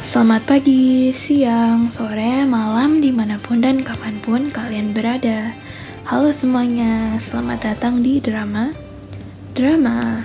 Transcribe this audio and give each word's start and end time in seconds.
Selamat 0.00 0.48
pagi, 0.48 1.12
siang, 1.12 1.92
sore, 1.92 2.48
malam, 2.48 3.04
di 3.04 3.12
mana 3.12 3.36
pun 3.36 3.60
dan 3.60 3.84
kapan 3.84 4.16
pun 4.24 4.48
kalian 4.48 4.96
berada. 4.96 5.52
Halo 6.08 6.32
semuanya, 6.32 7.20
selamat 7.20 7.68
datang 7.68 8.00
di 8.00 8.16
drama 8.16 8.72
Drama. 9.52 10.24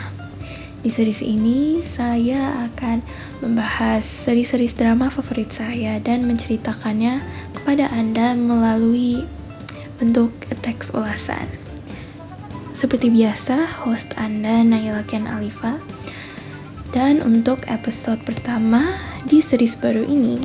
Di 0.79 0.88
series 0.88 1.19
ini, 1.19 1.83
saya 1.83 2.71
akan 2.71 3.04
membahas 3.43 4.07
seri-seri 4.07 4.71
drama 4.71 5.11
favorit 5.11 5.51
saya 5.51 6.00
dan 6.00 6.23
menceritakannya 6.23 7.19
kepada 7.60 7.92
Anda 7.92 8.32
melalui 8.32 9.28
bentuk 10.00 10.32
teks 10.64 10.96
ulasan. 10.96 11.51
Seperti 12.71 13.11
biasa, 13.11 13.83
host 13.83 14.15
Anda 14.15 14.64
Naila 14.64 15.04
Ken 15.04 15.28
Alifa. 15.28 15.83
Dan 16.96 17.19
untuk 17.19 17.68
episode 17.68 18.23
pertama 18.23 19.14
di 19.25 19.42
series 19.42 19.74
baru 19.82 20.06
ini, 20.06 20.38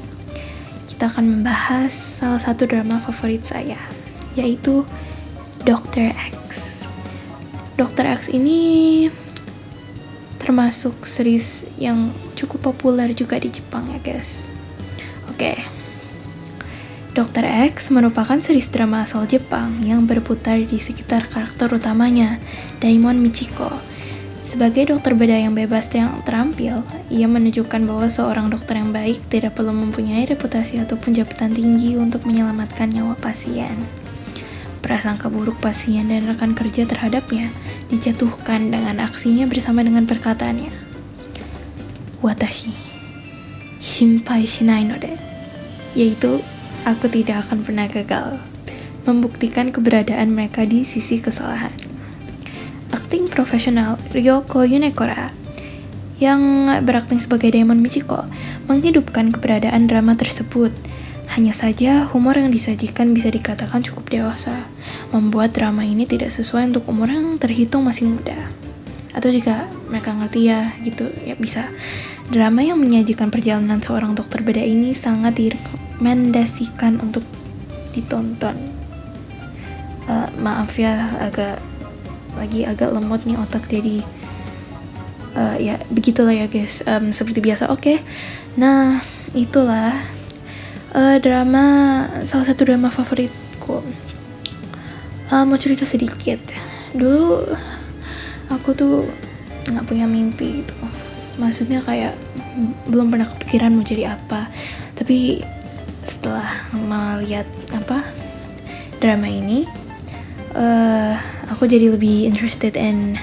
kita 0.88 1.12
akan 1.12 1.28
membahas 1.40 1.92
salah 1.92 2.40
satu 2.40 2.64
drama 2.64 2.96
favorit 2.96 3.44
saya, 3.44 3.76
yaitu 4.32 4.88
Dr. 5.68 6.16
X. 6.16 6.80
Dr. 7.76 8.04
X 8.08 8.32
ini 8.32 9.08
termasuk 10.40 11.04
series 11.04 11.68
yang 11.76 12.08
cukup 12.32 12.72
populer 12.72 13.12
juga 13.12 13.36
di 13.36 13.52
Jepang 13.52 13.84
ya 13.92 14.00
guys. 14.00 14.48
Oke. 15.28 15.60
Dr. 17.12 17.44
X 17.44 17.92
merupakan 17.92 18.40
series 18.40 18.72
drama 18.72 19.04
asal 19.04 19.28
Jepang 19.28 19.84
yang 19.84 20.08
berputar 20.08 20.56
di 20.56 20.78
sekitar 20.80 21.28
karakter 21.28 21.68
utamanya, 21.68 22.40
Daimon 22.80 23.20
Michiko, 23.20 23.68
sebagai 24.50 24.90
dokter 24.90 25.14
bedah 25.14 25.46
yang 25.46 25.54
bebas 25.54 25.86
yang 25.94 26.26
terampil, 26.26 26.82
ia 27.06 27.30
menunjukkan 27.30 27.86
bahwa 27.86 28.10
seorang 28.10 28.50
dokter 28.50 28.82
yang 28.82 28.90
baik 28.90 29.22
tidak 29.30 29.54
perlu 29.54 29.70
mempunyai 29.70 30.26
reputasi 30.26 30.82
ataupun 30.82 31.14
jabatan 31.14 31.54
tinggi 31.54 31.94
untuk 31.94 32.26
menyelamatkan 32.26 32.90
nyawa 32.90 33.14
pasien. 33.14 33.78
Prasangka 34.82 35.30
buruk 35.30 35.62
pasien 35.62 36.10
dan 36.10 36.26
rekan 36.26 36.58
kerja 36.58 36.82
terhadapnya 36.82 37.54
dijatuhkan 37.94 38.74
dengan 38.74 38.98
aksinya 39.06 39.46
bersama 39.46 39.86
dengan 39.86 40.10
perkataannya. 40.10 40.74
Watashi, 42.18 42.74
shimpai 43.78 44.50
shinai 44.50 44.82
node, 44.82 45.14
yaitu 45.94 46.42
aku 46.82 47.06
tidak 47.06 47.46
akan 47.46 47.62
pernah 47.62 47.86
gagal, 47.86 48.42
membuktikan 49.06 49.70
keberadaan 49.70 50.34
mereka 50.34 50.66
di 50.66 50.82
sisi 50.82 51.22
kesalahan 51.22 51.89
akting 52.90 53.30
profesional 53.30 53.96
Ryoko 54.10 54.66
Yunekora 54.66 55.30
yang 56.20 56.68
berakting 56.84 57.18
sebagai 57.18 57.48
Demon 57.50 57.80
Michiko 57.80 58.28
menghidupkan 58.68 59.32
keberadaan 59.32 59.88
drama 59.88 60.14
tersebut. 60.14 60.70
Hanya 61.30 61.54
saja, 61.54 62.10
humor 62.10 62.34
yang 62.34 62.50
disajikan 62.50 63.14
bisa 63.14 63.30
dikatakan 63.30 63.86
cukup 63.86 64.10
dewasa, 64.10 64.66
membuat 65.14 65.54
drama 65.54 65.86
ini 65.86 66.02
tidak 66.02 66.34
sesuai 66.34 66.74
untuk 66.74 66.90
umur 66.90 67.06
yang 67.06 67.38
terhitung 67.38 67.86
masih 67.86 68.10
muda. 68.10 68.50
Atau 69.14 69.30
jika 69.30 69.70
mereka 69.86 70.10
ngerti 70.10 70.50
ya, 70.50 70.74
gitu, 70.82 71.06
ya 71.22 71.38
bisa. 71.38 71.70
Drama 72.34 72.66
yang 72.66 72.82
menyajikan 72.82 73.30
perjalanan 73.30 73.78
seorang 73.78 74.18
dokter 74.18 74.42
beda 74.42 74.62
ini 74.62 74.90
sangat 74.90 75.38
direkomendasikan 75.38 76.98
untuk 76.98 77.22
ditonton. 77.94 78.58
Uh, 80.10 80.26
maaf 80.42 80.74
ya, 80.82 81.14
agak 81.22 81.62
lagi 82.40 82.64
agak 82.64 82.96
lemot 82.96 83.20
nih 83.28 83.36
otak 83.36 83.68
jadi 83.68 84.00
uh, 85.36 85.56
ya 85.60 85.76
begitulah 85.92 86.32
ya 86.32 86.46
guys. 86.48 86.82
Um, 86.88 87.12
seperti 87.12 87.44
biasa 87.44 87.68
oke. 87.68 87.82
Okay. 87.82 87.98
nah 88.58 88.98
itulah 89.30 89.94
uh, 90.96 91.16
drama 91.22 91.64
salah 92.26 92.46
satu 92.48 92.66
drama 92.66 92.88
favoritku. 92.90 93.84
Uh, 95.30 95.44
mau 95.46 95.60
cerita 95.60 95.86
sedikit. 95.86 96.40
Dulu 96.90 97.46
aku 98.50 98.74
tuh 98.74 99.06
nggak 99.70 99.86
punya 99.86 100.10
mimpi 100.10 100.64
gitu. 100.64 100.74
Maksudnya 101.38 101.80
kayak 101.86 102.18
belum 102.90 103.14
pernah 103.14 103.30
kepikiran 103.30 103.70
mau 103.70 103.86
jadi 103.86 104.18
apa. 104.18 104.50
Tapi 104.98 105.40
setelah 106.02 106.66
melihat 106.74 107.46
apa 107.70 108.02
drama 108.98 109.30
ini 109.30 109.64
uh, 110.54 111.14
aku 111.50 111.66
jadi 111.66 111.92
lebih 111.92 112.26
interested 112.26 112.74
in 112.74 113.18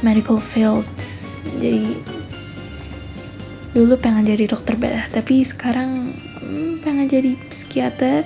medical 0.00 0.40
fields. 0.40 1.36
Jadi 1.60 1.96
dulu 3.70 3.94
pengen 3.94 4.26
jadi 4.26 4.50
dokter 4.50 4.74
bedah 4.74 5.06
tapi 5.14 5.46
sekarang 5.46 6.12
hmm, 6.40 6.84
pengen 6.84 7.06
jadi 7.08 7.32
psikiater. 7.48 8.24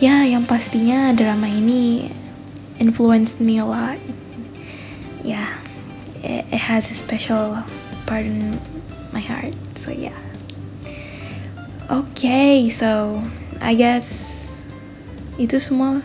Ya 0.00 0.24
yang 0.24 0.48
pastinya 0.48 1.12
drama 1.12 1.44
ini 1.44 2.08
influenced 2.80 3.38
me 3.38 3.60
a 3.60 3.66
lot. 3.66 4.00
Ya 5.20 5.44
yeah, 5.44 5.50
it, 6.24 6.48
it 6.48 6.62
has 6.62 6.88
a 6.88 6.96
special 6.96 7.60
part 8.08 8.24
in 8.24 8.56
my 9.12 9.20
heart 9.20 9.52
so 9.76 9.92
yeah. 9.92 10.16
Okay 11.90 12.70
so 12.72 13.20
I 13.60 13.76
guess 13.76 14.40
itu 15.36 15.60
semua 15.60 16.00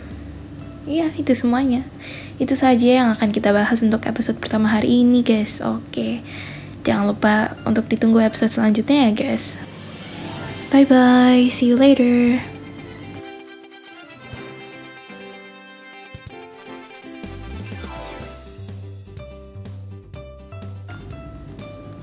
Iya, 0.86 1.10
itu 1.18 1.34
semuanya. 1.34 1.82
Itu 2.38 2.54
saja 2.54 2.86
yang 2.86 3.08
akan 3.10 3.34
kita 3.34 3.50
bahas 3.50 3.82
untuk 3.82 4.06
episode 4.06 4.38
pertama 4.38 4.70
hari 4.70 5.02
ini, 5.02 5.26
guys. 5.26 5.58
Oke. 5.58 6.22
Jangan 6.86 7.10
lupa 7.10 7.58
untuk 7.66 7.90
ditunggu 7.90 8.22
episode 8.22 8.54
selanjutnya 8.54 9.10
ya, 9.10 9.12
guys. 9.12 9.58
Bye-bye. 10.70 11.50
See 11.50 11.74
you 11.74 11.76
later. 11.76 12.38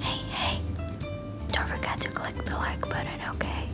Hey, 0.04 0.20
hey. 0.28 0.56
Don't 1.56 1.68
forget 1.72 1.96
to 2.04 2.12
click 2.12 2.36
the 2.44 2.60
like 2.60 2.84
button, 2.84 3.20
okay? 3.40 3.73